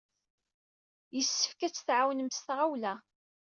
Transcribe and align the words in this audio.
Yessefk 1.15 1.59
ad 1.67 1.73
t-tɛawnem 1.73 2.29
s 2.33 2.39
tɣawla! 2.47 2.93